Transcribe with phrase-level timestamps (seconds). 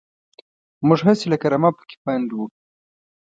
[0.87, 2.45] موږ هسې لکه رمه پکې پنډ وو.